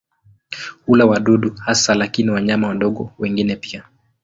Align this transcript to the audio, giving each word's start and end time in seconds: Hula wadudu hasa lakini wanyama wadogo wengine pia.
Hula 0.85 1.05
wadudu 1.05 1.55
hasa 1.65 1.95
lakini 1.95 2.29
wanyama 2.31 2.67
wadogo 2.67 3.11
wengine 3.19 3.55
pia. 3.55 3.83